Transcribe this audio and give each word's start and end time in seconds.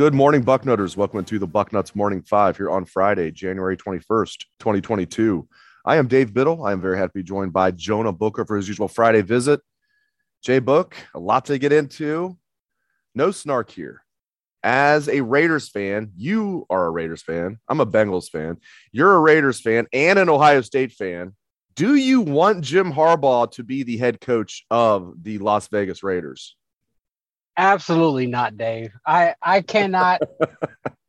Good 0.00 0.14
morning, 0.14 0.42
Bucknutters. 0.42 0.96
Welcome 0.96 1.26
to 1.26 1.38
the 1.38 1.46
Bucknuts 1.46 1.94
Morning 1.94 2.22
Five 2.22 2.56
here 2.56 2.70
on 2.70 2.86
Friday, 2.86 3.30
January 3.30 3.76
21st, 3.76 4.46
2022. 4.58 5.46
I 5.84 5.96
am 5.96 6.08
Dave 6.08 6.32
Biddle. 6.32 6.64
I 6.64 6.72
am 6.72 6.80
very 6.80 6.96
happy 6.96 7.10
to 7.10 7.18
be 7.18 7.22
joined 7.22 7.52
by 7.52 7.70
Jonah 7.72 8.10
Booker 8.10 8.46
for 8.46 8.56
his 8.56 8.66
usual 8.66 8.88
Friday 8.88 9.20
visit. 9.20 9.60
Jay 10.42 10.58
Book, 10.58 10.96
a 11.14 11.20
lot 11.20 11.44
to 11.44 11.58
get 11.58 11.70
into. 11.70 12.38
No 13.14 13.30
snark 13.30 13.70
here. 13.70 14.02
As 14.62 15.06
a 15.06 15.20
Raiders 15.20 15.68
fan, 15.68 16.12
you 16.16 16.64
are 16.70 16.86
a 16.86 16.90
Raiders 16.90 17.20
fan. 17.20 17.58
I'm 17.68 17.80
a 17.80 17.86
Bengals 17.86 18.30
fan. 18.30 18.56
You're 18.92 19.12
a 19.12 19.20
Raiders 19.20 19.60
fan 19.60 19.86
and 19.92 20.18
an 20.18 20.30
Ohio 20.30 20.62
State 20.62 20.92
fan. 20.92 21.36
Do 21.76 21.94
you 21.94 22.22
want 22.22 22.64
Jim 22.64 22.90
Harbaugh 22.90 23.50
to 23.50 23.62
be 23.62 23.82
the 23.82 23.98
head 23.98 24.22
coach 24.22 24.64
of 24.70 25.12
the 25.22 25.36
Las 25.36 25.68
Vegas 25.68 26.02
Raiders? 26.02 26.56
Absolutely 27.56 28.26
not, 28.26 28.56
Dave. 28.56 28.92
I 29.06 29.34
I 29.42 29.62
cannot 29.62 30.22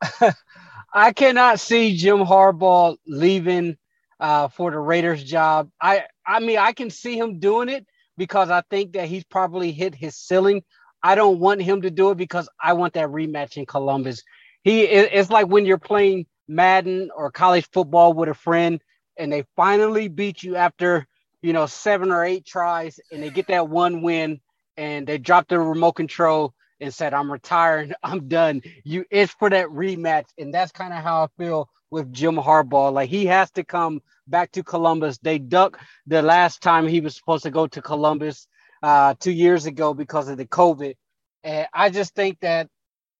I 0.93 1.13
cannot 1.13 1.59
see 1.59 1.95
Jim 1.97 2.19
Harbaugh 2.19 2.97
leaving 3.07 3.77
uh, 4.19 4.47
for 4.49 4.71
the 4.71 4.79
Raiders 4.79 5.23
job. 5.23 5.69
I 5.81 6.03
I 6.25 6.39
mean 6.39 6.57
I 6.57 6.73
can 6.73 6.89
see 6.89 7.17
him 7.17 7.39
doing 7.39 7.69
it 7.69 7.85
because 8.17 8.49
I 8.49 8.61
think 8.69 8.93
that 8.93 9.07
he's 9.07 9.23
probably 9.23 9.71
hit 9.71 9.95
his 9.95 10.15
ceiling. 10.15 10.63
I 11.03 11.15
don't 11.15 11.39
want 11.39 11.61
him 11.61 11.81
to 11.83 11.91
do 11.91 12.11
it 12.11 12.17
because 12.17 12.49
I 12.61 12.73
want 12.73 12.93
that 12.93 13.09
rematch 13.09 13.57
in 13.57 13.65
Columbus. 13.65 14.23
He 14.63 14.83
it's 14.83 15.29
like 15.29 15.47
when 15.47 15.65
you're 15.65 15.77
playing 15.79 16.25
Madden 16.47 17.09
or 17.15 17.31
college 17.31 17.67
football 17.71 18.13
with 18.13 18.29
a 18.29 18.33
friend 18.33 18.81
and 19.17 19.31
they 19.31 19.45
finally 19.55 20.07
beat 20.07 20.43
you 20.43 20.55
after 20.55 21.07
you 21.41 21.53
know 21.53 21.65
seven 21.65 22.11
or 22.11 22.23
eight 22.23 22.45
tries 22.45 22.99
and 23.11 23.23
they 23.23 23.29
get 23.29 23.47
that 23.47 23.67
one 23.69 24.01
win 24.01 24.39
and 24.77 25.07
they 25.07 25.17
dropped 25.17 25.49
the 25.49 25.59
remote 25.59 25.93
control 25.93 26.53
and 26.79 26.93
said, 26.93 27.13
I'm 27.13 27.31
retiring, 27.31 27.93
I'm 28.03 28.27
done. 28.27 28.61
You 28.83 29.05
it's 29.11 29.33
for 29.33 29.49
that 29.49 29.67
rematch. 29.67 30.25
And 30.37 30.53
that's 30.53 30.71
kind 30.71 30.93
of 30.93 31.03
how 31.03 31.25
I 31.25 31.27
feel 31.41 31.69
with 31.89 32.11
Jim 32.11 32.35
Harbaugh. 32.35 32.91
Like 32.93 33.09
he 33.09 33.25
has 33.27 33.51
to 33.51 33.63
come 33.63 34.01
back 34.27 34.51
to 34.53 34.63
Columbus. 34.63 35.17
They 35.19 35.39
ducked 35.39 35.81
the 36.07 36.21
last 36.21 36.61
time 36.61 36.87
he 36.87 37.01
was 37.01 37.15
supposed 37.15 37.43
to 37.43 37.51
go 37.51 37.67
to 37.67 37.81
Columbus 37.81 38.47
uh, 38.83 39.13
two 39.19 39.31
years 39.31 39.65
ago 39.65 39.93
because 39.93 40.27
of 40.29 40.37
the 40.37 40.45
COVID. 40.45 40.95
And 41.43 41.67
I 41.73 41.89
just 41.89 42.15
think 42.15 42.39
that 42.41 42.67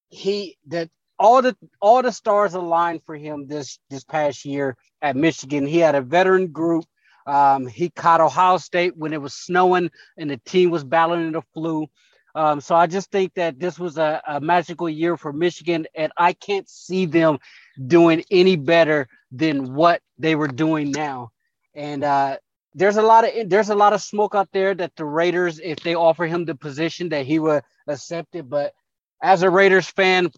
he 0.10 0.58
that 0.68 0.90
all 1.20 1.42
the 1.42 1.56
all 1.82 2.02
the 2.02 2.12
stars 2.12 2.54
aligned 2.54 3.02
for 3.06 3.16
him 3.16 3.48
this 3.48 3.80
this 3.90 4.04
past 4.04 4.46
year 4.46 4.76
at 5.02 5.16
Michigan. 5.16 5.66
He 5.66 5.78
had 5.80 5.96
a 5.96 6.02
veteran 6.02 6.48
group 6.48 6.86
um, 7.26 7.68
he 7.68 7.90
caught 7.90 8.22
Ohio 8.22 8.58
State 8.58 8.98
when 8.98 9.14
it 9.14 9.22
was 9.22 9.34
snowing 9.34 9.92
and 10.18 10.30
the 10.30 10.38
team 10.38 10.70
was 10.70 10.84
battling 10.84 11.32
the 11.32 11.42
flu. 11.54 11.88
Um, 12.34 12.62
so 12.62 12.76
I 12.76 12.88
just 12.88 13.12
think 13.12 13.34
that 13.34 13.60
this 13.60 13.78
was 13.78 13.98
a, 13.98 14.22
a, 14.26 14.40
magical 14.40 14.90
year 14.90 15.18
for 15.18 15.34
Michigan, 15.34 15.86
and 15.94 16.14
I 16.16 16.32
can't 16.32 16.68
see 16.70 17.06
them 17.06 17.40
doing 17.88 18.24
any 18.32 18.56
better 18.56 19.10
than 19.32 19.74
what 19.74 20.02
they 20.18 20.36
were 20.36 20.48
doing 20.48 20.92
now. 20.92 21.32
And 21.76 22.04
uh, 22.04 22.38
there's 22.74 22.98
a 22.98 23.02
lot 23.02 23.26
of 23.26 23.50
there's 23.50 23.70
a 23.70 23.76
lot 23.76 23.94
of 23.94 24.02
smoke 24.02 24.34
out 24.34 24.50
there 24.54 24.74
that 24.74 24.96
the 24.96 25.06
Raiders, 25.06 25.60
if 25.60 25.80
they 25.82 25.96
offer 25.96 26.26
him 26.26 26.46
the 26.46 26.56
position, 26.56 27.10
that 27.10 27.26
he 27.26 27.38
would 27.40 27.64
accept 27.88 28.36
it. 28.36 28.50
But 28.50 28.74
as 29.22 29.44
a 29.44 29.50
Raiders 29.50 29.88
fan, 29.88 30.32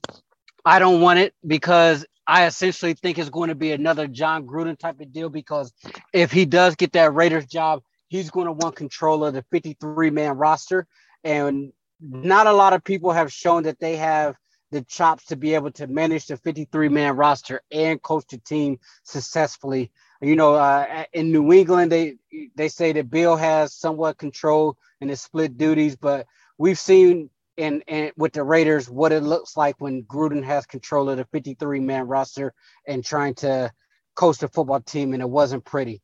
I 0.66 0.80
don't 0.80 1.02
want 1.02 1.20
it 1.20 1.34
because 1.46 2.06
I 2.26 2.46
essentially 2.46 2.94
think 2.94 3.18
it's 3.18 3.30
going 3.30 3.50
to 3.50 3.56
be 3.56 3.72
another 3.72 4.08
Jon 4.08 4.48
Gruden 4.48 4.78
type 4.78 5.00
of 5.02 5.12
deal 5.12 5.30
because 5.30 5.74
if 6.14 6.32
he 6.32 6.46
does 6.46 6.76
get 6.76 6.94
that 6.94 7.14
Raiders 7.14 7.46
job, 7.46 7.82
he's 8.08 8.32
going 8.32 8.48
to 8.48 8.54
want 8.54 8.76
control 8.76 9.26
of 9.26 9.34
the 9.34 9.44
53 9.52 10.10
man 10.10 10.38
roster. 10.38 10.88
And 11.24 11.74
not 12.00 12.48
a 12.48 12.54
lot 12.54 12.74
of 12.74 12.84
people 12.84 13.12
have 13.12 13.32
shown 13.32 13.64
that 13.64 13.80
they 13.80 13.98
have 13.98 14.36
the 14.72 14.82
chops 14.82 15.26
to 15.26 15.36
be 15.36 15.54
able 15.54 15.72
to 15.72 15.88
manage 15.88 16.28
the 16.28 16.38
53 16.38 16.90
man 16.90 17.16
roster 17.16 17.62
and 17.72 18.02
coach 18.02 18.26
the 18.30 18.38
team 18.40 18.80
successfully. 19.04 19.92
You 20.22 20.36
know, 20.36 20.56
uh, 20.56 21.06
in 21.14 21.32
New 21.32 21.52
England, 21.52 21.92
they 21.92 22.16
they 22.56 22.70
say 22.70 22.94
that 22.94 23.10
Bill 23.10 23.36
has 23.36 23.74
somewhat 23.74 24.18
control 24.18 24.78
and 25.02 25.10
his 25.10 25.22
split 25.22 25.58
duties, 25.58 25.96
but 25.96 26.26
we've 26.58 26.80
seen 26.80 27.30
and 27.58 27.84
and 27.88 28.12
with 28.18 28.34
the 28.34 28.44
Raiders 28.44 28.90
what 28.90 29.12
it 29.12 29.22
looks 29.22 29.56
like 29.56 29.76
when 29.80 30.04
Gruden 30.04 30.44
has 30.44 30.66
control 30.66 31.10
of 31.10 31.18
the 31.18 31.26
53 31.32 31.80
man 31.80 32.08
roster 32.08 32.54
and 32.88 33.04
trying 33.04 33.36
to 33.36 33.72
coach 34.16 34.38
the 34.38 34.48
football 34.48 34.82
team, 34.82 35.14
and 35.14 35.22
it 35.22 35.30
wasn't 35.30 35.66
pretty. 35.66 36.02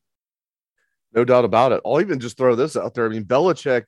No 1.14 1.26
doubt 1.26 1.46
about 1.46 1.72
it. 1.72 1.82
I'll 1.86 2.02
even 2.02 2.20
just 2.20 2.38
throw 2.38 2.56
this 2.56 2.76
out 2.76 2.94
there. 2.94 3.06
I 3.06 3.10
mean, 3.10 3.26
Belichick 3.26 3.86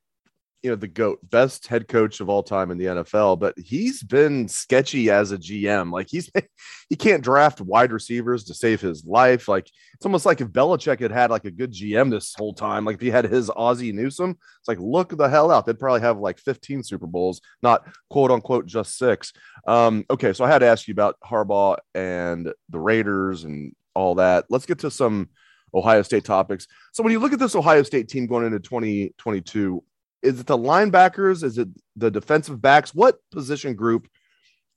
you 0.63 0.69
know 0.69 0.75
the 0.75 0.87
goat 0.87 1.19
best 1.29 1.67
head 1.67 1.87
coach 1.87 2.19
of 2.19 2.29
all 2.29 2.43
time 2.43 2.69
in 2.69 2.77
the 2.77 2.85
NFL 2.85 3.39
but 3.39 3.57
he's 3.57 4.03
been 4.03 4.47
sketchy 4.47 5.09
as 5.09 5.31
a 5.31 5.37
GM 5.37 5.91
like 5.91 6.07
he's 6.09 6.29
he 6.89 6.95
can't 6.95 7.23
draft 7.23 7.61
wide 7.61 7.91
receivers 7.91 8.43
to 8.45 8.53
save 8.53 8.81
his 8.81 9.05
life. 9.05 9.47
Like 9.47 9.69
it's 9.93 10.05
almost 10.05 10.25
like 10.25 10.41
if 10.41 10.49
Belichick 10.49 10.99
had 10.99 11.11
had 11.11 11.31
like 11.31 11.45
a 11.45 11.51
good 11.51 11.73
GM 11.73 12.11
this 12.11 12.35
whole 12.37 12.53
time 12.53 12.85
like 12.85 12.95
if 12.95 13.01
he 13.01 13.09
had 13.09 13.25
his 13.25 13.49
Ozzie 13.49 13.91
Newsome 13.91 14.31
it's 14.31 14.67
like 14.67 14.79
look 14.79 15.17
the 15.17 15.29
hell 15.29 15.51
out. 15.51 15.65
They'd 15.65 15.79
probably 15.79 16.01
have 16.01 16.19
like 16.19 16.39
15 16.39 16.83
Super 16.83 17.07
Bowls 17.07 17.41
not 17.63 17.87
quote 18.09 18.31
unquote 18.31 18.67
just 18.67 18.97
six. 18.97 19.33
Um 19.65 20.05
okay 20.09 20.33
so 20.33 20.45
I 20.45 20.49
had 20.49 20.59
to 20.59 20.67
ask 20.67 20.87
you 20.87 20.93
about 20.93 21.17
Harbaugh 21.23 21.77
and 21.95 22.51
the 22.69 22.79
Raiders 22.79 23.43
and 23.45 23.75
all 23.95 24.15
that. 24.15 24.45
Let's 24.49 24.65
get 24.65 24.79
to 24.79 24.91
some 24.91 25.29
Ohio 25.73 26.01
State 26.01 26.25
topics. 26.25 26.67
So 26.91 27.03
when 27.03 27.11
you 27.11 27.19
look 27.19 27.33
at 27.33 27.39
this 27.39 27.55
Ohio 27.55 27.83
State 27.83 28.09
team 28.09 28.27
going 28.27 28.45
into 28.45 28.59
2022, 28.59 29.83
is 30.21 30.39
it 30.39 30.47
the 30.47 30.57
linebackers? 30.57 31.43
Is 31.43 31.57
it 31.57 31.69
the 31.95 32.11
defensive 32.11 32.61
backs? 32.61 32.93
What 32.93 33.17
position 33.31 33.75
group 33.75 34.07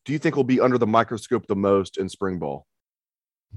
do 0.04 0.12
you 0.12 0.18
think 0.18 0.36
will 0.36 0.44
be 0.44 0.60
under 0.60 0.78
the 0.78 0.86
microscope 0.86 1.46
the 1.46 1.56
most 1.56 1.98
in 1.98 2.08
spring 2.08 2.38
ball? 2.38 2.66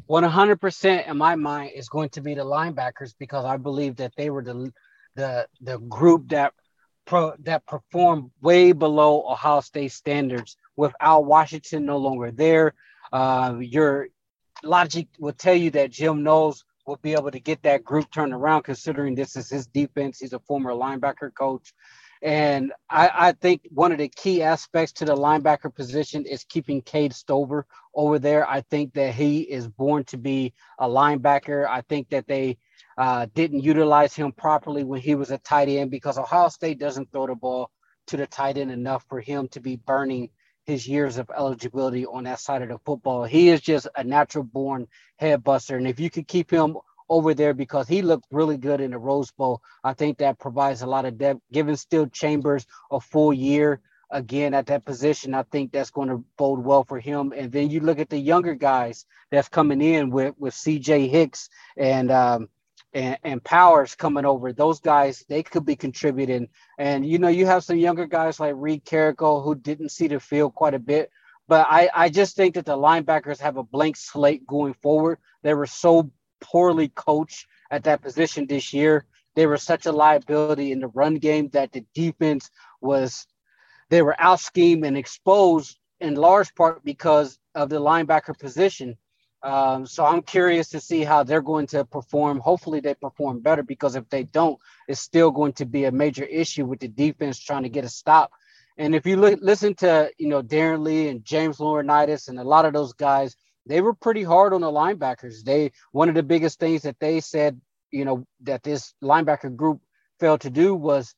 100% 0.09 1.07
in 1.07 1.17
my 1.17 1.35
mind 1.35 1.71
is 1.75 1.89
going 1.89 2.09
to 2.09 2.21
be 2.21 2.35
the 2.35 2.45
linebackers 2.45 3.13
because 3.17 3.45
I 3.45 3.57
believe 3.57 3.95
that 3.97 4.13
they 4.15 4.29
were 4.29 4.43
the 4.43 4.71
the 5.15 5.47
the 5.61 5.79
group 5.79 6.29
that 6.29 6.53
pro, 7.05 7.33
that 7.39 7.65
performed 7.65 8.29
way 8.41 8.71
below 8.71 9.23
Ohio 9.27 9.61
State 9.61 9.91
standards 9.91 10.55
with 10.75 10.93
Al 11.01 11.25
Washington 11.25 11.85
no 11.85 11.97
longer 11.97 12.29
there. 12.29 12.75
Uh, 13.11 13.55
your 13.59 14.09
logic 14.63 15.07
will 15.17 15.33
tell 15.33 15.55
you 15.55 15.71
that 15.71 15.89
Jim 15.89 16.21
Knowles 16.21 16.63
will 16.87 16.97
be 16.97 17.13
able 17.13 17.31
to 17.31 17.39
get 17.39 17.61
that 17.63 17.83
group 17.83 18.09
turned 18.11 18.33
around, 18.33 18.63
considering 18.63 19.13
this 19.13 19.35
is 19.35 19.49
his 19.49 19.67
defense. 19.67 20.19
He's 20.19 20.33
a 20.33 20.39
former 20.39 20.71
linebacker 20.71 21.33
coach. 21.33 21.73
And 22.21 22.73
I, 22.89 23.11
I, 23.13 23.31
think 23.33 23.61
one 23.69 23.91
of 23.91 23.99
the 23.99 24.07
key 24.07 24.41
aspects 24.41 24.91
to 24.93 25.05
the 25.05 25.15
linebacker 25.15 25.73
position 25.73 26.25
is 26.25 26.43
keeping 26.45 26.81
Cade 26.81 27.13
Stover 27.13 27.67
over 27.93 28.17
there. 28.17 28.49
I 28.49 28.61
think 28.61 28.93
that 28.93 29.13
he 29.13 29.41
is 29.41 29.67
born 29.67 30.03
to 30.05 30.17
be 30.17 30.53
a 30.79 30.87
linebacker. 30.87 31.67
I 31.67 31.81
think 31.81 32.09
that 32.09 32.25
they 32.25 32.57
uh, 32.97 33.27
didn't 33.35 33.61
utilize 33.61 34.15
him 34.15 34.31
properly 34.31 34.83
when 34.83 34.99
he 34.99 35.13
was 35.13 35.29
a 35.29 35.37
tight 35.37 35.69
end 35.69 35.91
because 35.91 36.17
Ohio 36.17 36.49
State 36.49 36.79
doesn't 36.79 37.11
throw 37.11 37.27
the 37.27 37.35
ball 37.35 37.69
to 38.07 38.17
the 38.17 38.25
tight 38.25 38.57
end 38.57 38.71
enough 38.71 39.05
for 39.07 39.19
him 39.19 39.47
to 39.49 39.59
be 39.59 39.75
burning 39.75 40.29
his 40.67 40.87
years 40.87 41.17
of 41.17 41.31
eligibility 41.35 42.05
on 42.05 42.25
that 42.25 42.39
side 42.39 42.61
of 42.61 42.67
the 42.67 42.77
football. 42.79 43.23
He 43.23 43.49
is 43.49 43.61
just 43.61 43.87
a 43.95 44.03
natural 44.03 44.43
born 44.43 44.87
head 45.17 45.43
buster. 45.43 45.77
And 45.77 45.87
if 45.87 45.99
you 45.99 46.09
could 46.09 46.27
keep 46.27 46.51
him 46.51 46.77
over 47.09 47.33
there 47.33 47.53
because 47.53 47.87
he 47.87 48.01
looked 48.01 48.25
really 48.31 48.57
good 48.57 48.81
in 48.81 48.91
the 48.91 48.97
Rose 48.97 49.31
Bowl, 49.31 49.61
I 49.83 49.93
think 49.93 50.17
that 50.17 50.39
provides 50.39 50.81
a 50.81 50.87
lot 50.87 51.05
of 51.05 51.17
depth. 51.17 51.39
Given 51.53 51.77
Steele 51.77 52.07
Chambers 52.07 52.67
a 52.91 52.99
full 52.99 53.33
year, 53.33 53.81
again 54.09 54.53
at 54.53 54.67
that 54.67 54.85
position. 54.85 55.33
I 55.33 55.43
think 55.43 55.71
that's 55.71 55.91
going 55.91 56.09
to 56.09 56.23
bode 56.37 56.63
well 56.63 56.83
for 56.83 56.99
him. 56.99 57.33
And 57.35 57.51
then 57.51 57.69
you 57.69 57.81
look 57.81 57.99
at 57.99 58.09
the 58.09 58.17
younger 58.17 58.55
guys 58.55 59.05
that's 59.31 59.49
coming 59.49 59.81
in 59.81 60.09
with 60.09 60.35
with 60.37 60.53
C.J. 60.53 61.07
Hicks 61.07 61.49
and 61.75 62.11
um, 62.11 62.49
and, 62.97 63.17
and 63.23 63.43
Powers 63.43 63.93
coming 63.93 64.25
over. 64.25 64.51
Those 64.51 64.79
guys 64.79 65.23
they 65.29 65.43
could 65.43 65.65
be 65.65 65.75
contributing. 65.75 66.49
And 66.79 67.05
you 67.05 67.19
know 67.19 67.27
you 67.27 67.45
have 67.45 67.63
some 67.63 67.77
younger 67.77 68.07
guys 68.07 68.39
like 68.39 68.55
Reid 68.57 68.85
Carrico 68.85 69.41
who 69.41 69.53
didn't 69.53 69.89
see 69.89 70.07
the 70.07 70.19
field 70.19 70.55
quite 70.55 70.73
a 70.73 70.79
bit. 70.79 71.11
But 71.47 71.67
I, 71.69 71.89
I 71.93 72.09
just 72.09 72.35
think 72.35 72.55
that 72.55 72.65
the 72.65 72.75
linebackers 72.75 73.39
have 73.39 73.57
a 73.57 73.63
blank 73.63 73.95
slate 73.95 74.45
going 74.47 74.73
forward. 74.73 75.19
They 75.43 75.53
were 75.53 75.67
so 75.67 76.11
poorly 76.41 76.89
coached 76.89 77.47
at 77.71 77.83
that 77.83 78.01
position 78.01 78.47
this 78.47 78.73
year. 78.73 79.05
They 79.35 79.45
were 79.45 79.57
such 79.57 79.85
a 79.85 79.91
liability 79.91 80.71
in 80.71 80.79
the 80.79 80.87
run 80.87 81.15
game 81.15 81.49
that 81.49 81.71
the 81.71 81.85
defense 81.93 82.49
was 82.81 83.27
they 83.89 84.01
were 84.01 84.19
out 84.19 84.39
schemed 84.39 84.83
and 84.83 84.97
exposed 84.97 85.77
in 86.01 86.15
large 86.15 86.53
part 86.55 86.83
because 86.83 87.39
of 87.55 87.69
the 87.69 87.79
linebacker 87.79 88.37
position. 88.37 88.97
Um, 89.47 89.85
so 89.85 90.05
I'm 90.05 90.23
curious 90.23 90.67
to 90.69 90.81
see 90.81 91.05
how 91.05 91.23
they're 91.23 91.41
going 91.41 91.67
to 91.67 91.85
perform. 91.85 92.39
Hopefully, 92.39 92.81
they 92.81 92.95
perform 92.95 93.39
better 93.39 93.63
because 93.63 93.95
if 93.95 94.09
they 94.09 94.23
don't, 94.23 94.59
it's 94.89 94.99
still 94.99 95.31
going 95.31 95.53
to 95.53 95.65
be 95.65 95.85
a 95.85 95.91
major 95.91 96.25
issue 96.25 96.65
with 96.65 96.81
the 96.81 96.89
defense 96.89 97.39
trying 97.39 97.63
to 97.63 97.69
get 97.69 97.85
a 97.85 97.89
stop. 97.89 98.33
And 98.77 98.93
if 98.93 99.05
you 99.05 99.15
look, 99.15 99.39
listen 99.41 99.73
to 99.75 100.11
you 100.17 100.27
know 100.27 100.43
Darron 100.43 100.83
Lee 100.83 101.07
and 101.07 101.23
James 101.23 101.59
Laurinaitis 101.59 102.27
and 102.27 102.37
a 102.37 102.43
lot 102.43 102.65
of 102.65 102.73
those 102.73 102.91
guys, 102.91 103.37
they 103.65 103.79
were 103.79 103.93
pretty 103.93 104.21
hard 104.21 104.51
on 104.51 104.59
the 104.59 104.67
linebackers. 104.67 105.45
They 105.45 105.71
one 105.93 106.09
of 106.09 106.15
the 106.15 106.23
biggest 106.23 106.59
things 106.59 106.81
that 106.81 106.99
they 106.99 107.21
said, 107.21 107.61
you 107.89 108.03
know, 108.03 108.25
that 108.41 108.63
this 108.63 108.95
linebacker 109.01 109.55
group 109.55 109.79
failed 110.19 110.41
to 110.41 110.49
do 110.49 110.75
was 110.75 111.15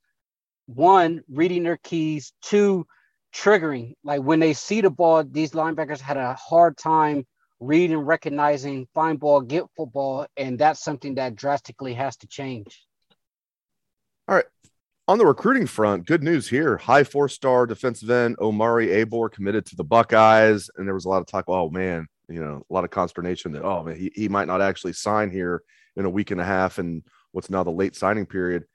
one, 0.67 1.23
reading 1.31 1.63
their 1.63 1.77
keys, 1.77 2.31
two, 2.43 2.85
triggering. 3.33 3.95
Like 4.03 4.21
when 4.21 4.39
they 4.39 4.53
see 4.53 4.81
the 4.81 4.91
ball, 4.91 5.23
these 5.23 5.53
linebackers 5.53 5.99
had 5.99 6.17
a 6.17 6.35
hard 6.35 6.77
time 6.77 7.25
reading, 7.59 7.97
recognizing, 7.97 8.87
find 8.93 9.19
ball, 9.19 9.41
get 9.41 9.65
football, 9.75 10.25
and 10.37 10.57
that's 10.57 10.83
something 10.83 11.15
that 11.15 11.35
drastically 11.35 11.93
has 11.93 12.15
to 12.17 12.27
change. 12.27 12.85
All 14.27 14.35
right. 14.35 14.45
On 15.07 15.17
the 15.17 15.25
recruiting 15.25 15.65
front, 15.65 16.05
good 16.05 16.21
news 16.21 16.47
here. 16.47 16.77
High 16.77 17.03
four-star 17.03 17.65
defensive 17.65 18.09
end 18.11 18.37
Omari 18.39 18.87
Abor 18.87 19.31
committed 19.31 19.65
to 19.65 19.75
the 19.75 19.83
Buckeyes, 19.83 20.69
and 20.77 20.87
there 20.87 20.93
was 20.93 21.05
a 21.05 21.09
lot 21.09 21.21
of 21.21 21.25
talk. 21.25 21.45
Oh 21.47 21.69
man, 21.69 22.07
you 22.27 22.39
know, 22.39 22.63
a 22.69 22.73
lot 22.73 22.83
of 22.83 22.91
consternation 22.91 23.51
that 23.53 23.63
oh 23.63 23.83
man, 23.83 23.95
he, 23.95 24.11
he 24.13 24.29
might 24.29 24.47
not 24.47 24.61
actually 24.61 24.93
sign 24.93 25.31
here 25.31 25.63
in 25.95 26.05
a 26.05 26.09
week 26.09 26.29
and 26.29 26.39
a 26.39 26.45
half, 26.45 26.77
and 26.77 27.01
what's 27.31 27.49
now 27.49 27.63
the 27.63 27.71
late 27.71 27.95
signing 27.95 28.27
period. 28.27 28.65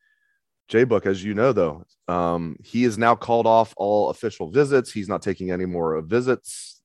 J 0.68 0.82
Book, 0.82 1.06
as 1.06 1.22
you 1.22 1.34
know, 1.34 1.52
though, 1.52 1.84
um, 2.08 2.56
he 2.64 2.82
is 2.82 2.98
now 2.98 3.14
called 3.14 3.46
off 3.46 3.72
all 3.76 4.10
official 4.10 4.50
visits. 4.50 4.90
He's 4.90 5.08
not 5.08 5.22
taking 5.22 5.52
any 5.52 5.66
more 5.66 6.00
visits. 6.00 6.82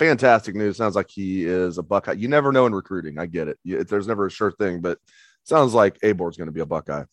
Fantastic 0.00 0.54
news. 0.54 0.78
Sounds 0.78 0.96
like 0.96 1.10
he 1.10 1.44
is 1.44 1.76
a 1.76 1.82
Buckeye. 1.82 2.12
You 2.12 2.26
never 2.26 2.52
know 2.52 2.64
in 2.64 2.74
recruiting. 2.74 3.18
I 3.18 3.26
get 3.26 3.48
it. 3.48 3.58
You, 3.64 3.84
there's 3.84 4.06
never 4.06 4.24
a 4.24 4.30
sure 4.30 4.50
thing, 4.50 4.80
but 4.80 4.96
sounds 5.44 5.74
like 5.74 6.00
Abor 6.00 6.30
is 6.30 6.38
going 6.38 6.46
to 6.46 6.52
be 6.52 6.62
a 6.62 6.66
Buckeye. 6.66 7.04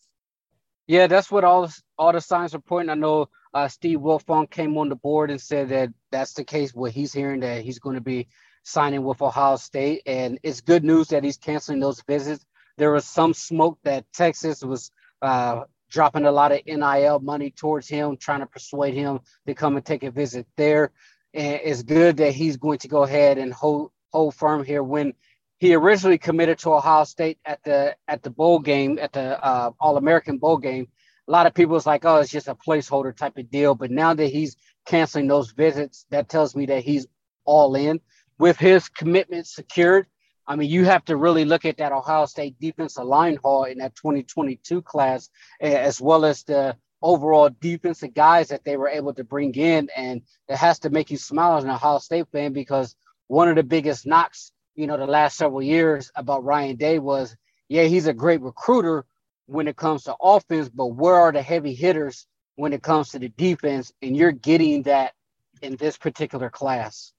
Yeah, 0.86 1.06
that's 1.06 1.30
what 1.30 1.44
all 1.44 1.68
all 1.98 2.12
the 2.12 2.22
signs 2.22 2.54
are 2.54 2.60
pointing. 2.60 2.88
I 2.88 2.94
know 2.94 3.28
uh, 3.52 3.68
Steve 3.68 3.98
Wiltfong 3.98 4.50
came 4.50 4.78
on 4.78 4.88
the 4.88 4.96
board 4.96 5.30
and 5.30 5.38
said 5.38 5.68
that 5.68 5.90
that's 6.10 6.32
the 6.32 6.44
case. 6.44 6.72
What 6.72 6.92
he's 6.92 7.12
hearing 7.12 7.40
that 7.40 7.60
he's 7.60 7.78
going 7.78 7.96
to 7.96 8.00
be 8.00 8.28
signing 8.62 9.04
with 9.04 9.20
Ohio 9.20 9.56
State, 9.56 10.00
and 10.06 10.38
it's 10.42 10.62
good 10.62 10.82
news 10.82 11.08
that 11.08 11.24
he's 11.24 11.36
canceling 11.36 11.80
those 11.80 12.02
visits. 12.08 12.42
There 12.78 12.92
was 12.92 13.04
some 13.04 13.34
smoke 13.34 13.78
that 13.84 14.06
Texas 14.14 14.64
was 14.64 14.90
uh, 15.20 15.64
dropping 15.90 16.24
a 16.24 16.32
lot 16.32 16.52
of 16.52 16.62
NIL 16.66 17.20
money 17.20 17.50
towards 17.50 17.86
him, 17.86 18.16
trying 18.16 18.40
to 18.40 18.46
persuade 18.46 18.94
him 18.94 19.20
to 19.46 19.52
come 19.52 19.76
and 19.76 19.84
take 19.84 20.04
a 20.04 20.10
visit 20.10 20.46
there. 20.56 20.90
And 21.38 21.60
it's 21.62 21.84
good 21.84 22.16
that 22.16 22.32
he's 22.32 22.56
going 22.56 22.78
to 22.80 22.88
go 22.88 23.04
ahead 23.04 23.38
and 23.38 23.52
hold 23.52 23.92
hold 24.12 24.34
firm 24.34 24.64
here. 24.64 24.82
When 24.82 25.14
he 25.58 25.72
originally 25.72 26.18
committed 26.18 26.58
to 26.58 26.72
Ohio 26.72 27.04
State 27.04 27.38
at 27.44 27.62
the 27.62 27.94
at 28.08 28.24
the 28.24 28.30
bowl 28.30 28.58
game, 28.58 28.98
at 28.98 29.12
the 29.12 29.42
uh, 29.42 29.70
All 29.78 29.96
American 29.96 30.38
bowl 30.38 30.58
game, 30.58 30.88
a 31.28 31.30
lot 31.30 31.46
of 31.46 31.54
people 31.54 31.74
was 31.74 31.86
like, 31.86 32.04
"Oh, 32.04 32.16
it's 32.16 32.32
just 32.32 32.48
a 32.48 32.56
placeholder 32.56 33.16
type 33.16 33.38
of 33.38 33.48
deal." 33.52 33.76
But 33.76 33.92
now 33.92 34.14
that 34.14 34.26
he's 34.26 34.56
canceling 34.84 35.28
those 35.28 35.52
visits, 35.52 36.06
that 36.10 36.28
tells 36.28 36.56
me 36.56 36.66
that 36.66 36.82
he's 36.82 37.06
all 37.44 37.76
in 37.76 38.00
with 38.40 38.58
his 38.58 38.88
commitment 38.88 39.46
secured. 39.46 40.06
I 40.44 40.56
mean, 40.56 40.68
you 40.68 40.86
have 40.86 41.04
to 41.04 41.16
really 41.16 41.44
look 41.44 41.64
at 41.64 41.76
that 41.76 41.92
Ohio 41.92 42.26
State 42.26 42.56
defensive 42.58 43.04
line 43.04 43.38
haul 43.40 43.62
in 43.62 43.78
that 43.78 43.94
2022 43.94 44.82
class, 44.82 45.30
as 45.60 46.00
well 46.00 46.24
as 46.24 46.42
the 46.42 46.74
overall 47.02 47.50
defensive 47.60 48.14
guys 48.14 48.48
that 48.48 48.64
they 48.64 48.76
were 48.76 48.88
able 48.88 49.14
to 49.14 49.24
bring 49.24 49.54
in. 49.54 49.88
And 49.96 50.22
it 50.48 50.56
has 50.56 50.78
to 50.80 50.90
make 50.90 51.10
you 51.10 51.16
smile 51.16 51.58
as 51.58 51.64
an 51.64 51.70
Ohio 51.70 51.98
State 51.98 52.26
fan 52.32 52.52
because 52.52 52.96
one 53.28 53.48
of 53.48 53.56
the 53.56 53.62
biggest 53.62 54.06
knocks, 54.06 54.52
you 54.74 54.86
know, 54.86 54.96
the 54.96 55.06
last 55.06 55.36
several 55.36 55.62
years 55.62 56.10
about 56.14 56.44
Ryan 56.44 56.76
Day 56.76 56.98
was, 56.98 57.36
yeah, 57.68 57.84
he's 57.84 58.06
a 58.06 58.14
great 58.14 58.40
recruiter 58.40 59.04
when 59.46 59.68
it 59.68 59.76
comes 59.76 60.04
to 60.04 60.16
offense, 60.20 60.68
but 60.68 60.86
where 60.86 61.16
are 61.16 61.32
the 61.32 61.42
heavy 61.42 61.74
hitters 61.74 62.26
when 62.56 62.72
it 62.72 62.82
comes 62.82 63.10
to 63.10 63.18
the 63.18 63.28
defense? 63.28 63.92
And 64.02 64.16
you're 64.16 64.32
getting 64.32 64.82
that 64.84 65.14
in 65.62 65.76
this 65.76 65.96
particular 65.96 66.50
class. 66.50 67.12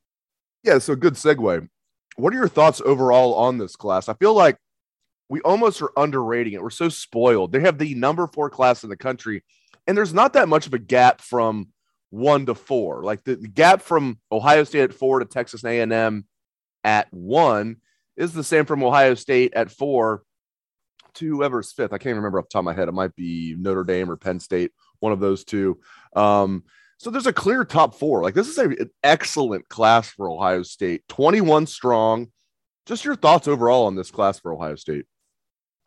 Yeah, 0.64 0.80
so 0.80 0.96
good 0.96 1.14
segue 1.14 1.68
what 2.20 2.34
are 2.34 2.38
your 2.38 2.48
thoughts 2.48 2.82
overall 2.84 3.34
on 3.36 3.58
this 3.58 3.76
class? 3.76 4.10
I 4.10 4.14
feel 4.14 4.34
like 4.34 4.58
we 5.30 5.42
almost 5.42 5.82
are 5.82 5.92
underrating 5.96 6.54
it. 6.54 6.62
We're 6.62 6.70
so 6.70 6.90
spoiled. 6.90 7.52
They 7.52 7.62
have 7.62 7.78
the 7.78 7.96
number 7.96 8.28
four 8.28 8.50
class 8.50 8.84
in 8.84 8.90
the 8.90 8.98
country, 8.98 9.44
and 9.90 9.98
there's 9.98 10.14
not 10.14 10.34
that 10.34 10.48
much 10.48 10.68
of 10.68 10.76
a 10.76 10.80
gap 10.80 11.20
from 11.20 11.70
one 12.12 12.46
to 12.46 12.54
four. 12.54 13.04
Like 13.04 13.24
the, 13.24 13.36
the 13.38 13.48
gap 13.48 13.82
from 13.82 14.20
Ohio 14.32 14.64
State 14.64 14.84
at 14.84 14.94
four 14.94 15.18
to 15.18 15.26
Texas 15.26 15.64
A&M 15.64 16.26
at 16.84 17.12
one 17.12 17.78
is 18.16 18.32
the 18.32 18.44
same 18.44 18.66
from 18.66 18.84
Ohio 18.84 19.16
State 19.16 19.56
at 19.56 19.72
four 19.72 20.22
to 21.16 21.26
whoever's 21.26 21.72
fifth. 21.72 21.92
I 21.92 21.98
can't 21.98 22.16
remember 22.18 22.38
off 22.38 22.46
the 22.46 22.50
top 22.54 22.60
of 22.60 22.66
my 22.66 22.74
head. 22.76 22.88
It 22.88 22.94
might 22.94 23.16
be 23.16 23.56
Notre 23.58 23.84
Dame 23.84 24.12
or 24.12 24.16
Penn 24.16 24.40
State, 24.40 24.74
one 25.00 25.12
of 25.12 25.20
those 25.20 25.44
two. 25.44 25.80
Um, 26.16 26.66
so 27.00 27.10
there's 27.10 27.26
a 27.26 27.34
clear 27.34 27.66
top 27.66 27.96
four. 27.96 28.22
Like 28.22 28.36
this 28.36 28.48
is 28.48 28.60
a, 28.60 28.66
an 28.66 28.92
excellent 29.02 29.70
class 29.70 30.08
for 30.12 30.30
Ohio 30.30 30.62
State, 30.62 31.02
21 31.10 31.66
strong. 31.66 32.28
Just 32.86 33.06
your 33.06 33.16
thoughts 33.16 33.48
overall 33.48 33.88
on 33.88 33.96
this 33.96 34.12
class 34.12 34.40
for 34.40 34.54
Ohio 34.54 34.76
State. 34.76 35.06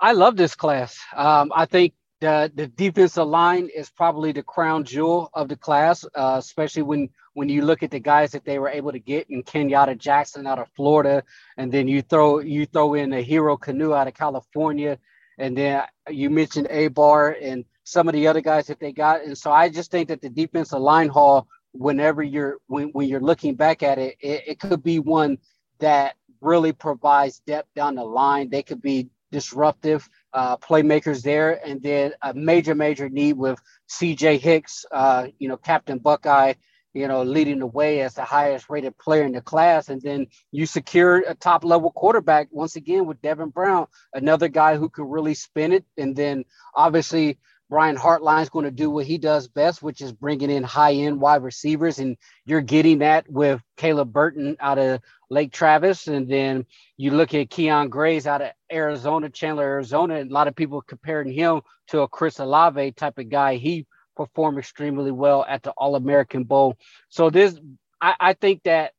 I 0.01 0.11
love 0.11 0.37
this 0.37 0.57
class. 0.57 0.99
Um, 1.15 1.53
I 1.55 1.67
think 1.67 1.95
the 2.23 2.53
the 2.55 2.69
defensive 2.69 3.27
line 3.27 3.69
is 3.75 3.91
probably 3.91 4.31
the 4.31 4.45
crown 4.45 4.85
jewel 4.85 5.29
of 5.35 5.49
the 5.49 5.57
class, 5.57 6.05
uh, 6.15 6.37
especially 6.39 6.83
when 6.83 7.11
when 7.35 7.49
you 7.49 7.63
look 7.63 7.83
at 7.83 7.91
the 7.91 7.99
guys 7.99 8.31
that 8.31 8.45
they 8.45 8.61
were 8.61 8.69
able 8.69 8.93
to 8.93 9.01
get 9.01 9.27
in 9.29 9.43
Kenyatta 9.43 9.99
Jackson 9.99 10.47
out 10.47 10.61
of 10.61 10.69
Florida, 10.77 11.25
and 11.57 11.73
then 11.73 11.89
you 11.89 12.01
throw 12.01 12.39
you 12.39 12.65
throw 12.65 12.95
in 12.95 13.13
a 13.13 13.21
Hero 13.21 13.57
Kanu 13.57 13.99
out 13.99 14.07
of 14.07 14.15
California, 14.15 14.99
and 15.37 15.59
then 15.59 15.83
you 16.11 16.31
mentioned 16.31 16.69
Abor 16.69 17.35
and 17.43 17.65
some 17.83 18.07
of 18.07 18.15
the 18.15 18.29
other 18.29 18.41
guys 18.41 18.69
that 18.69 18.79
they 18.79 18.93
got. 18.93 19.25
And 19.25 19.37
so 19.37 19.51
I 19.51 19.69
just 19.69 19.91
think 19.91 20.09
that 20.09 20.21
the 20.21 20.31
defensive 20.31 20.79
line 20.79 21.09
haul, 21.09 21.49
whenever 21.73 22.23
you're 22.23 22.59
when, 22.69 22.91
when 22.91 23.09
you're 23.09 23.21
looking 23.21 23.57
back 23.57 23.83
at 23.83 23.99
it, 23.99 24.17
it, 24.21 24.43
it 24.47 24.61
could 24.61 24.85
be 24.85 25.01
one 25.01 25.39
that 25.81 26.15
really 26.41 26.73
provides 26.73 27.41
depth 27.41 27.75
down 27.75 27.97
the 27.97 28.05
line. 28.05 28.49
They 28.49 28.63
could 28.63 28.81
be 28.81 29.09
disruptive 29.33 30.09
uh, 30.33 30.57
playmakers 30.59 31.23
there, 31.23 31.59
and 31.67 31.83
then 31.83 32.13
a 32.23 32.33
major, 32.33 32.75
major 32.75 33.09
need 33.09 33.33
with 33.33 33.59
C.J. 33.89 34.39
Hicks, 34.39 34.85
uh, 34.93 35.27
you 35.39 35.49
know, 35.49 35.57
Captain 35.57 35.99
Buckeye, 35.99 36.55
you 36.95 37.09
know, 37.09 37.23
leading 37.23 37.59
the 37.59 37.67
way 37.67 38.03
as 38.03 38.15
the 38.15 38.25
highest 38.25 38.69
rated 38.69 38.97
player 38.99 39.25
in 39.25 39.33
the 39.33 39.41
class. 39.41 39.89
And 39.89 40.01
then 40.01 40.27
you 40.51 40.67
secured 40.67 41.25
a 41.27 41.35
top 41.35 41.65
level 41.65 41.91
quarterback 41.91 42.49
once 42.51 42.77
again 42.77 43.07
with 43.07 43.23
Devin 43.23 43.49
Brown, 43.49 43.87
another 44.13 44.49
guy 44.49 44.77
who 44.77 44.89
could 44.89 45.11
really 45.11 45.35
spin 45.35 45.73
it. 45.73 45.85
And 45.97 46.15
then 46.15 46.45
obviously 46.75 47.39
Brian 47.73 47.97
Hartline's 47.97 48.51
going 48.51 48.67
to 48.67 48.71
do 48.71 48.91
what 48.91 49.07
he 49.07 49.17
does 49.17 49.49
best, 49.49 49.83
which 49.83 50.03
is 50.03 50.13
bringing 50.13 50.51
in 50.51 50.63
high 50.63 50.93
end 50.93 51.19
wide 51.19 51.43
receivers. 51.43 52.01
And 52.01 52.19
you're 52.45 52.61
getting 52.61 52.99
that 52.99 53.27
with 53.31 53.63
Caleb 53.79 54.13
Burton 54.13 54.59
out 54.61 54.77
of 54.77 55.01
Lake 55.31 55.53
Travis. 55.53 56.07
And 56.07 56.29
then 56.29 56.67
you 56.99 57.13
look 57.13 57.33
at 57.33 57.49
Kyion 57.49 57.89
Grayes 57.89 58.27
out 58.27 58.43
of 58.43 58.51
Arizona, 58.71 59.31
Chandler, 59.31 59.65
Arizona. 59.65 60.17
And 60.17 60.31
a 60.31 60.35
lot 60.35 60.49
of 60.49 60.55
people 60.55 60.83
comparing 60.83 61.33
him 61.33 61.63
to 61.89 62.03
a 62.03 62.09
Chris 62.09 62.41
Olave 62.41 62.93
type 62.93 63.17
of 63.17 63.31
guy. 63.31 63.55
He 63.55 63.87
performed 64.17 64.59
extremely 64.59 65.11
well 65.11 65.43
at 65.49 65.63
the 65.63 65.71
All 65.71 65.97
American 65.97 66.45
Bowl. 66.45 66.77
So 67.09 67.31
this, 67.31 67.59
I, 68.03 68.15
I 68.21 68.33
think 68.35 68.65
that 68.65 68.93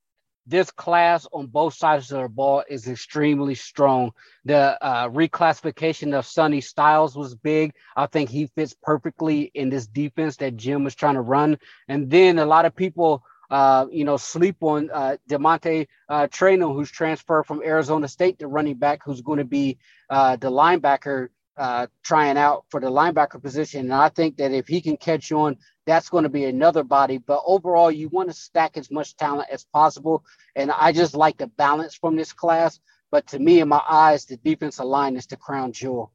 this 0.45 0.71
class 0.71 1.27
on 1.31 1.47
both 1.47 1.73
sides 1.73 2.12
of 2.12 2.21
the 2.21 2.29
ball 2.29 2.63
is 2.67 2.88
extremely 2.88 3.55
strong. 3.55 4.12
The 4.45 4.77
uh, 4.83 5.09
reclassification 5.09 6.17
of 6.17 6.25
Sonny 6.25 6.62
Styles 6.62 7.15
was 7.15 7.35
big. 7.35 7.73
I 7.95 8.07
think 8.07 8.29
he 8.29 8.47
fits 8.47 8.75
perfectly 8.81 9.51
in 9.53 9.69
this 9.69 9.88
defense 9.88 10.38
that 10.38 10.57
Jim 10.57 10.83
was 10.83 10.95
trying 10.95 11.15
to 11.15 11.21
run. 11.21 11.57
And 11.88 12.09
then 12.09 12.39
a 12.39 12.45
lot 12.45 12.65
of 12.65 12.75
people, 12.75 13.23
uh, 13.50 13.85
you 13.91 14.03
know, 14.03 14.17
sleep 14.17 14.57
on 14.62 14.89
uh, 14.91 15.17
DeaMonte 15.29 15.88
uh, 16.09 16.27
Trayanum, 16.27 16.73
who's 16.73 16.91
transferred 16.91 17.45
from 17.45 17.62
Arizona 17.63 18.07
State 18.07 18.39
to 18.39 18.47
running 18.47 18.75
back, 18.75 19.01
who's 19.05 19.21
going 19.21 19.39
to 19.39 19.45
be 19.45 19.77
uh, 20.09 20.35
the 20.35 20.51
linebacker 20.51 21.29
uh, 21.55 21.88
trying 22.03 22.38
out 22.38 22.65
for 22.69 22.79
the 22.79 22.88
linebacker 22.88 23.41
position. 23.41 23.81
And 23.81 23.93
I 23.93 24.09
think 24.09 24.38
that 24.38 24.51
if 24.51 24.67
he 24.67 24.81
can 24.81 24.97
catch 24.97 25.31
on 25.31 25.57
that's 25.86 26.10
going 26.10 26.24
to 26.24 26.30
be 26.30 26.46
another 26.46 26.84
body. 26.84 27.18
But 27.18 27.42
overall, 27.46 27.92
you 27.92 28.10
want 28.10 28.30
to 28.30 28.36
stack 28.36 28.78
as 28.78 28.90
much 28.90 29.16
talent 29.18 29.50
as 29.52 29.66
possible. 29.66 30.24
And 30.56 30.72
I 30.72 30.92
just 30.92 31.16
like 31.16 31.38
the 31.38 31.48
balance 31.48 31.96
from 31.96 32.16
this 32.16 32.34
class. 32.34 32.80
But 33.12 33.28
to 33.28 33.40
me, 33.40 33.60
in 33.60 33.68
my 33.68 33.82
eyes, 33.88 34.25
the 34.25 34.38
defensive 34.38 34.86
line 34.86 35.16
is 35.16 35.28
the 35.28 35.38
crown 35.38 35.72
jewel. 35.72 36.12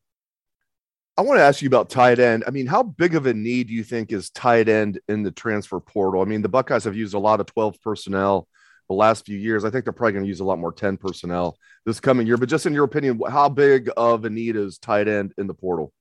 I 1.17 1.23
want 1.23 1.39
to 1.39 1.45
ask 1.45 1.63
you 1.63 1.67
about 1.67 1.91
tight 1.91 2.21
end. 2.21 2.45
I 2.47 2.51
mean, 2.51 2.67
how 2.67 2.85
big 2.85 3.17
of 3.17 3.27
a 3.27 3.35
need 3.35 3.69
do 3.69 3.75
you 3.75 3.83
think 3.83 4.13
is 4.13 4.31
tight 4.31 4.69
end 4.69 5.01
in 5.09 5.25
the 5.25 5.33
transfer 5.33 5.81
portal? 5.81 6.23
I 6.23 6.25
mean, 6.27 6.43
the 6.43 6.49
Buckeyes 6.49 6.85
have 6.85 6.97
used 6.97 7.15
a 7.15 7.19
lot 7.19 7.41
of 7.41 7.47
12 7.47 7.81
personnel 7.83 8.47
the 8.89 8.95
last 8.95 9.27
few 9.27 9.37
years. 9.37 9.65
I 9.65 9.71
think 9.71 9.85
they're 9.85 9.93
probably 9.93 10.13
going 10.13 10.25
to 10.25 10.29
use 10.29 10.41
a 10.41 10.45
lot 10.45 10.61
more 10.61 10.73
10 10.73 10.97
personnel 10.97 11.59
this 11.85 11.99
coming 11.99 12.27
year. 12.27 12.37
But 12.37 12.49
just 12.49 12.67
in 12.67 12.73
your 12.73 12.85
opinion, 12.85 13.21
how 13.29 13.49
big 13.49 13.91
of 13.97 14.25
a 14.25 14.31
need 14.31 14.55
is 14.55 14.79
tight 14.79 15.09
end 15.09 15.35
in 15.39 15.47
the 15.49 15.55
portal? 15.55 15.93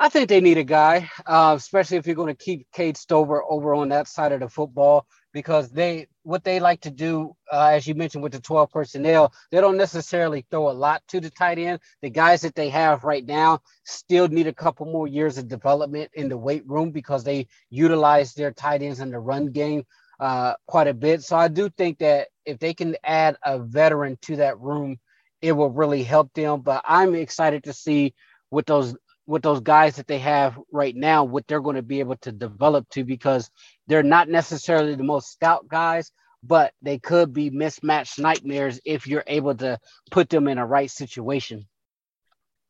I 0.00 0.08
think 0.08 0.28
they 0.28 0.40
need 0.40 0.58
a 0.58 0.64
guy, 0.64 1.10
uh, 1.26 1.54
especially 1.56 1.96
if 1.96 2.06
you're 2.06 2.14
going 2.14 2.34
to 2.34 2.44
keep 2.44 2.68
Cade 2.72 2.96
Stover 2.96 3.42
over 3.42 3.74
on 3.74 3.88
that 3.88 4.06
side 4.06 4.30
of 4.30 4.38
the 4.38 4.48
football, 4.48 5.06
because 5.32 5.70
they 5.70 6.06
what 6.22 6.44
they 6.44 6.60
like 6.60 6.80
to 6.82 6.90
do, 6.90 7.34
uh, 7.52 7.70
as 7.72 7.86
you 7.86 7.96
mentioned 7.96 8.22
with 8.22 8.32
the 8.32 8.40
12 8.40 8.70
personnel, 8.70 9.32
they 9.50 9.60
don't 9.60 9.76
necessarily 9.76 10.46
throw 10.50 10.70
a 10.70 10.72
lot 10.72 11.02
to 11.08 11.20
the 11.20 11.30
tight 11.30 11.58
end. 11.58 11.80
The 12.02 12.10
guys 12.10 12.42
that 12.42 12.54
they 12.54 12.68
have 12.68 13.02
right 13.02 13.26
now 13.26 13.60
still 13.84 14.28
need 14.28 14.46
a 14.46 14.52
couple 14.52 14.86
more 14.86 15.08
years 15.08 15.36
of 15.36 15.48
development 15.48 16.10
in 16.14 16.28
the 16.28 16.38
weight 16.38 16.62
room 16.66 16.92
because 16.92 17.24
they 17.24 17.48
utilize 17.70 18.34
their 18.34 18.52
tight 18.52 18.82
ends 18.82 19.00
in 19.00 19.10
the 19.10 19.18
run 19.18 19.46
game 19.46 19.84
uh, 20.20 20.54
quite 20.66 20.86
a 20.86 20.94
bit. 20.94 21.22
So 21.22 21.36
I 21.36 21.48
do 21.48 21.70
think 21.70 21.98
that 21.98 22.28
if 22.46 22.60
they 22.60 22.72
can 22.72 22.94
add 23.02 23.36
a 23.42 23.58
veteran 23.58 24.16
to 24.22 24.36
that 24.36 24.60
room, 24.60 24.98
it 25.42 25.52
will 25.52 25.70
really 25.70 26.04
help 26.04 26.32
them. 26.34 26.60
But 26.60 26.84
I'm 26.86 27.16
excited 27.16 27.64
to 27.64 27.72
see 27.72 28.14
what 28.50 28.66
those 28.66 28.94
with 29.28 29.42
those 29.42 29.60
guys 29.60 29.96
that 29.96 30.06
they 30.06 30.18
have 30.18 30.58
right 30.72 30.96
now, 30.96 31.22
what 31.22 31.46
they're 31.46 31.60
going 31.60 31.76
to 31.76 31.82
be 31.82 32.00
able 32.00 32.16
to 32.16 32.32
develop 32.32 32.88
to 32.88 33.04
because 33.04 33.50
they're 33.86 34.02
not 34.02 34.26
necessarily 34.26 34.94
the 34.94 35.04
most 35.04 35.28
stout 35.28 35.68
guys, 35.68 36.10
but 36.42 36.72
they 36.80 36.98
could 36.98 37.34
be 37.34 37.50
mismatched 37.50 38.18
nightmares 38.18 38.80
if 38.86 39.06
you're 39.06 39.24
able 39.26 39.54
to 39.54 39.78
put 40.10 40.30
them 40.30 40.48
in 40.48 40.56
a 40.56 40.64
right 40.64 40.90
situation. 40.90 41.66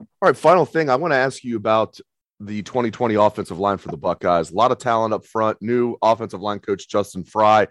All 0.00 0.06
right, 0.28 0.36
final 0.36 0.66
thing 0.66 0.90
I 0.90 0.96
want 0.96 1.12
to 1.12 1.16
ask 1.16 1.44
you 1.44 1.56
about 1.56 2.00
the 2.40 2.62
2020 2.62 3.14
offensive 3.14 3.60
line 3.60 3.78
for 3.78 3.90
the 3.90 3.96
Buckeyes. 3.96 4.50
A 4.50 4.54
lot 4.54 4.72
of 4.72 4.78
talent 4.78 5.14
up 5.14 5.24
front, 5.24 5.58
new 5.62 5.96
offensive 6.02 6.40
line 6.40 6.58
coach 6.58 6.88
Justin 6.88 7.22
Frye. 7.22 7.68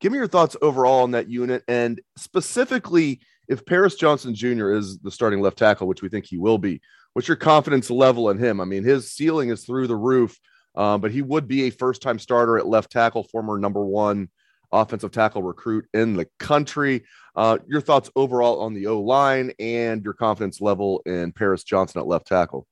Give 0.00 0.12
me 0.12 0.18
your 0.18 0.28
thoughts 0.28 0.56
overall 0.62 1.02
on 1.02 1.10
that 1.10 1.28
unit 1.28 1.64
and 1.66 2.00
specifically 2.16 3.20
if 3.48 3.66
Paris 3.66 3.96
Johnson 3.96 4.36
Jr. 4.36 4.70
is 4.70 5.00
the 5.00 5.10
starting 5.10 5.40
left 5.40 5.58
tackle, 5.58 5.88
which 5.88 6.00
we 6.00 6.08
think 6.08 6.26
he 6.26 6.38
will 6.38 6.58
be 6.58 6.80
what's 7.12 7.28
your 7.28 7.36
confidence 7.36 7.90
level 7.90 8.30
in 8.30 8.38
him? 8.38 8.60
I 8.60 8.64
mean, 8.64 8.84
his 8.84 9.12
ceiling 9.12 9.50
is 9.50 9.64
through 9.64 9.86
the 9.86 9.96
roof, 9.96 10.38
um, 10.74 11.00
but 11.00 11.10
he 11.10 11.22
would 11.22 11.48
be 11.48 11.64
a 11.64 11.70
first 11.70 12.02
time 12.02 12.18
starter 12.18 12.58
at 12.58 12.66
left 12.66 12.90
tackle, 12.90 13.24
former 13.24 13.58
number 13.58 13.84
one 13.84 14.28
offensive 14.72 15.10
tackle 15.10 15.42
recruit 15.42 15.86
in 15.94 16.14
the 16.16 16.26
country. 16.38 17.04
Uh, 17.34 17.58
your 17.66 17.80
thoughts 17.80 18.10
overall 18.14 18.60
on 18.60 18.74
the 18.74 18.86
O 18.86 19.00
line 19.00 19.52
and 19.58 20.04
your 20.04 20.14
confidence 20.14 20.60
level 20.60 21.02
in 21.06 21.32
Paris 21.32 21.64
Johnson 21.64 22.00
at 22.00 22.06
left 22.06 22.26
tackle? 22.26 22.66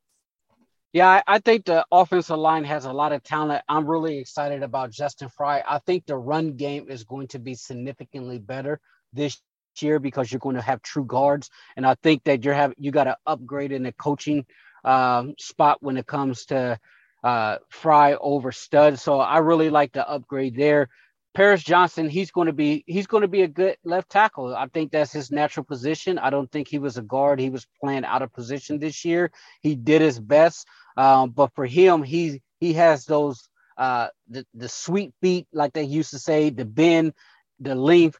Yeah, 0.92 1.21
I 1.26 1.38
think 1.40 1.66
the 1.66 1.85
offensive 1.92 2.38
line 2.38 2.64
has 2.64 2.87
a 2.87 2.92
lot 2.92 3.12
of 3.12 3.23
talent. 3.23 3.62
I'm 3.68 3.87
really 3.87 4.18
excited 4.18 4.62
about 4.62 4.90
Justin 4.90 5.28
Frye. 5.28 5.62
I 5.68 5.80
think 5.80 6.07
the 6.07 6.16
run 6.16 6.57
game 6.57 6.87
is 6.88 7.04
going 7.04 7.28
to 7.28 7.38
be 7.38 7.54
significantly 7.54 8.38
better 8.38 8.80
this 9.12 9.40
year 9.82 9.99
because 9.99 10.30
you're 10.30 10.38
going 10.40 10.56
to 10.56 10.62
have 10.62 10.82
true 10.82 11.04
guards. 11.04 11.50
And 11.76 11.87
I 11.87 11.94
think 11.97 12.25
that 12.25 12.44
you're 12.44 12.54
have 12.54 12.75
you 12.78 12.90
got 12.90 13.04
to 13.04 13.16
upgrade 13.26 13.73
in 13.73 13.82
the 13.82 13.92
coaching 13.92 14.47
um, 14.85 15.35
spot 15.38 15.78
when 15.80 15.97
it 15.97 16.06
comes 16.06 16.47
to 16.47 16.78
uh, 17.25 17.56
Frye 17.68 18.14
over 18.14 18.52
Stud. 18.52 18.99
So 18.99 19.20
I 19.20 19.38
really 19.38 19.70
like 19.70 19.92
the 19.92 20.08
upgrade 20.08 20.56
there. 20.56 20.88
Paris 21.35 21.62
Johnson, 21.62 22.08
he's 22.08 22.30
going 22.30 22.47
to 22.47 22.52
be 22.52 22.82
he's 22.87 23.06
going 23.06 23.20
to 23.20 23.28
be 23.28 23.42
a 23.42 23.49
good 23.49 23.76
left 23.85 24.11
tackle. 24.11 24.56
I 24.56 24.66
think 24.66 24.90
that's 24.90 25.12
his 25.12 25.30
natural 25.30 25.64
position. 25.64 26.18
I 26.18 26.30
don't 26.30 26.50
think 26.50 26.68
he 26.68 26.78
was 26.78 26.97
a 26.97 27.02
guard. 27.02 27.38
He 27.38 27.50
was 27.50 27.66
playing 27.80 28.04
out 28.04 28.23
of 28.23 28.32
position 28.32 28.78
this 28.78 29.04
year. 29.04 29.30
He 29.61 29.76
did 29.76 30.00
his 30.00 30.18
best, 30.18 30.66
um, 30.97 31.30
but 31.30 31.54
for 31.54 31.66
him, 31.66 32.02
he 32.02 32.42
he 32.58 32.73
has 32.73 33.04
those 33.04 33.49
uh, 33.76 34.08
the 34.28 34.44
the 34.54 34.68
sweet 34.68 35.12
feet, 35.20 35.47
like 35.52 35.73
they 35.73 35.85
used 35.85 36.11
to 36.11 36.18
say, 36.18 36.50
the 36.50 36.64
bend, 36.64 37.12
the 37.61 37.75
length 37.76 38.18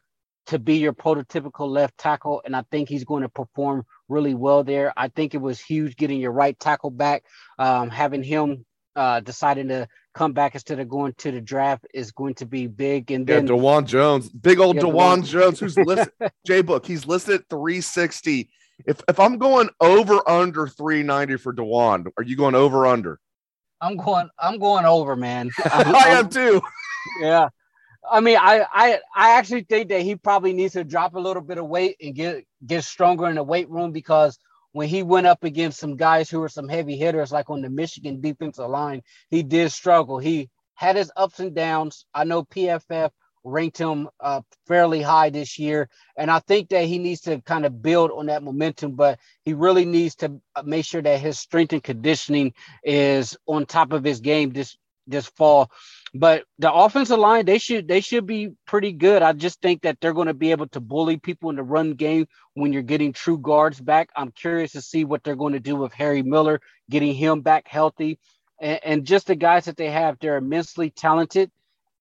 to 0.49 0.57
be 0.57 0.77
your 0.77 0.93
prototypical 0.93 1.69
left 1.69 1.97
tackle, 1.97 2.41
and 2.43 2.55
I 2.55 2.63
think 2.71 2.89
he's 2.89 3.03
going 3.03 3.21
to 3.21 3.29
perform 3.29 3.85
really 4.07 4.33
well 4.33 4.63
there. 4.63 4.91
I 4.97 5.07
think 5.07 5.35
it 5.35 5.41
was 5.41 5.59
huge 5.59 5.95
getting 5.95 6.19
your 6.19 6.31
right 6.31 6.59
tackle 6.59 6.89
back, 6.89 7.23
um, 7.59 7.91
having 7.91 8.23
him 8.23 8.65
uh, 8.95 9.19
deciding 9.19 9.67
to 9.67 9.87
come 10.15 10.33
back 10.33 10.55
instead 10.55 10.79
of 10.79 10.89
going 10.89 11.13
to 11.19 11.31
the 11.31 11.39
draft 11.39 11.85
is 11.93 12.11
going 12.11 12.33
to 12.35 12.47
be 12.47 12.65
big. 12.65 13.11
And 13.11 13.27
then 13.27 13.45
yeah, 13.45 13.53
Dawand 13.53 13.85
Jones, 13.85 14.27
big 14.29 14.59
old 14.59 14.75
yeah, 14.75 14.81
Dawand 14.81 15.25
Jones, 15.25 15.59
who's 15.59 15.77
listed 15.77 16.11
J 16.47 16.63
Book, 16.63 16.83
he's 16.85 17.05
listed 17.05 17.41
at 17.41 17.49
360. 17.49 18.49
If 18.87 19.01
if 19.07 19.19
I'm 19.19 19.37
going 19.37 19.69
over 19.79 20.27
under 20.27 20.67
390 20.67 21.37
for 21.37 21.53
Dawand, 21.53 22.07
are 22.17 22.23
you 22.23 22.35
going 22.35 22.55
over 22.55 22.87
under? 22.87 23.19
I'm 23.81 23.97
going. 23.97 24.29
I'm 24.39 24.57
going 24.57 24.85
over, 24.85 25.15
man. 25.15 25.51
I'm, 25.71 25.95
I 25.95 26.07
am 26.09 26.29
too. 26.29 26.59
Yeah, 27.21 27.49
I 28.09 28.19
mean, 28.21 28.37
I, 28.39 28.65
I 28.71 28.99
I 29.15 29.31
actually 29.37 29.63
think 29.63 29.89
that 29.89 30.01
he 30.01 30.15
probably 30.15 30.53
needs 30.53 30.73
to 30.73 30.83
drop 30.83 31.15
a 31.15 31.19
little 31.19 31.41
bit 31.41 31.57
of 31.57 31.67
weight 31.67 31.97
and 32.01 32.15
get 32.15 32.45
get 32.65 32.83
stronger 32.83 33.27
in 33.27 33.35
the 33.35 33.43
weight 33.43 33.69
room 33.69 33.91
because 33.91 34.37
when 34.71 34.87
he 34.87 35.03
went 35.03 35.27
up 35.27 35.43
against 35.43 35.79
some 35.79 35.95
guys 35.97 36.29
who 36.29 36.39
were 36.39 36.49
some 36.49 36.69
heavy 36.69 36.95
hitters, 36.95 37.31
like 37.31 37.49
on 37.49 37.61
the 37.61 37.69
Michigan 37.69 38.21
defensive 38.21 38.69
line, 38.69 39.01
he 39.29 39.43
did 39.43 39.71
struggle. 39.71 40.19
He 40.19 40.49
had 40.75 40.95
his 40.95 41.11
ups 41.17 41.39
and 41.39 41.55
downs. 41.55 42.05
I 42.13 42.23
know 42.23 42.43
PFF 42.43 43.09
ranked 43.43 43.77
him 43.77 44.07
uh, 44.19 44.41
fairly 44.67 45.01
high 45.01 45.29
this 45.29 45.57
year, 45.57 45.89
and 46.15 46.29
I 46.29 46.39
think 46.39 46.69
that 46.69 46.85
he 46.85 46.99
needs 46.99 47.21
to 47.21 47.41
kind 47.41 47.65
of 47.65 47.81
build 47.81 48.11
on 48.11 48.27
that 48.27 48.43
momentum. 48.43 48.93
But 48.93 49.19
he 49.43 49.53
really 49.53 49.85
needs 49.85 50.15
to 50.17 50.39
uh, 50.55 50.63
make 50.63 50.85
sure 50.85 51.01
that 51.01 51.19
his 51.19 51.39
strength 51.39 51.73
and 51.73 51.83
conditioning 51.83 52.53
is 52.83 53.35
on 53.47 53.65
top 53.65 53.91
of 53.91 54.03
his 54.03 54.19
game 54.21 54.51
this 54.51 54.77
this 55.09 55.27
fall 55.27 55.69
but 56.13 56.45
the 56.57 56.71
offensive 56.73 57.19
line, 57.19 57.45
they 57.45 57.59
should 57.59 57.87
they 57.87 58.01
should 58.01 58.25
be 58.25 58.51
pretty 58.65 58.93
good. 58.93 59.21
I 59.21 59.33
just 59.33 59.61
think 59.61 59.83
that 59.83 59.99
they're 60.01 60.13
going 60.13 60.27
to 60.27 60.33
be 60.33 60.51
able 60.51 60.67
to 60.69 60.79
bully 60.79 61.17
people 61.17 61.49
in 61.49 61.55
the 61.55 61.63
run 61.63 61.93
game 61.93 62.27
when 62.55 62.73
you're 62.73 62.81
getting 62.81 63.13
true 63.13 63.37
guards 63.37 63.79
back. 63.79 64.09
I'm 64.15 64.31
curious 64.31 64.71
to 64.71 64.81
see 64.81 65.05
what 65.05 65.23
they're 65.23 65.35
going 65.35 65.53
to 65.53 65.59
do 65.59 65.75
with 65.75 65.93
Harry 65.93 66.23
Miller, 66.23 66.61
getting 66.89 67.13
him 67.13 67.41
back 67.41 67.67
healthy, 67.67 68.17
and, 68.59 68.79
and 68.83 69.05
just 69.05 69.27
the 69.27 69.35
guys 69.35 69.65
that 69.65 69.77
they 69.77 69.91
have. 69.91 70.17
They're 70.19 70.37
immensely 70.37 70.89
talented, 70.89 71.51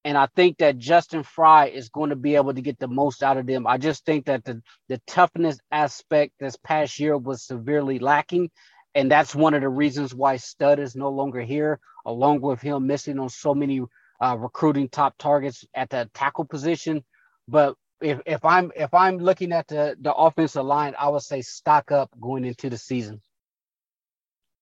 and 0.04 0.16
I 0.16 0.26
think 0.34 0.58
that 0.58 0.78
Justin 0.78 1.22
Frye 1.22 1.68
is 1.68 1.90
going 1.90 2.10
to 2.10 2.16
be 2.16 2.36
able 2.36 2.54
to 2.54 2.62
get 2.62 2.78
the 2.78 2.88
most 2.88 3.22
out 3.22 3.36
of 3.36 3.46
them. 3.46 3.66
I 3.66 3.76
just 3.76 4.06
think 4.06 4.24
that 4.26 4.44
the 4.44 4.62
the 4.88 5.02
toughness 5.06 5.58
aspect 5.70 6.32
this 6.40 6.56
past 6.56 6.98
year 6.98 7.18
was 7.18 7.42
severely 7.42 7.98
lacking, 7.98 8.50
and 8.98 9.08
that's 9.08 9.32
one 9.32 9.54
of 9.54 9.60
the 9.60 9.68
reasons 9.68 10.12
why 10.12 10.36
Stud 10.38 10.80
is 10.80 10.96
no 10.96 11.08
longer 11.08 11.40
here, 11.40 11.78
along 12.04 12.40
with 12.40 12.60
him 12.60 12.88
missing 12.88 13.20
on 13.20 13.28
so 13.28 13.54
many 13.54 13.80
uh, 14.20 14.36
recruiting 14.36 14.88
top 14.88 15.14
targets 15.18 15.64
at 15.72 15.88
the 15.90 16.10
tackle 16.14 16.44
position. 16.44 17.04
But 17.46 17.76
if, 18.00 18.20
if 18.26 18.44
I'm 18.44 18.72
if 18.74 18.92
I'm 18.92 19.18
looking 19.18 19.52
at 19.52 19.68
the 19.68 19.96
the 20.00 20.12
offensive 20.12 20.64
line, 20.64 20.96
I 20.98 21.10
would 21.10 21.22
say 21.22 21.42
stock 21.42 21.92
up 21.92 22.10
going 22.20 22.44
into 22.44 22.68
the 22.68 22.76
season. 22.76 23.22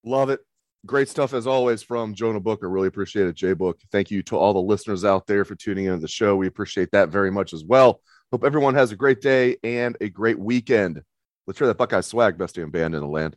Love 0.04 0.28
it. 0.28 0.40
Great 0.84 1.08
stuff 1.08 1.32
as 1.32 1.46
always 1.46 1.82
from 1.82 2.12
Jonah 2.12 2.38
Booker. 2.38 2.68
Really 2.68 2.88
appreciate 2.88 3.28
it, 3.28 3.36
Jay 3.36 3.54
Book. 3.54 3.80
Thank 3.90 4.10
you 4.10 4.22
to 4.24 4.36
all 4.36 4.52
the 4.52 4.60
listeners 4.60 5.02
out 5.02 5.26
there 5.26 5.46
for 5.46 5.54
tuning 5.54 5.86
into 5.86 6.00
the 6.00 6.08
show. 6.08 6.36
We 6.36 6.46
appreciate 6.46 6.90
that 6.92 7.08
very 7.08 7.30
much 7.30 7.54
as 7.54 7.64
well. 7.64 8.02
Hope 8.30 8.44
everyone 8.44 8.74
has 8.74 8.92
a 8.92 8.96
great 8.96 9.22
day 9.22 9.56
and 9.64 9.96
a 10.02 10.10
great 10.10 10.38
weekend. 10.38 11.00
Let's 11.46 11.58
hear 11.58 11.68
that 11.68 11.78
Buckeye 11.78 12.02
swag, 12.02 12.36
best 12.36 12.56
damn 12.56 12.70
band 12.70 12.94
in 12.94 13.00
the 13.00 13.06
land. 13.06 13.36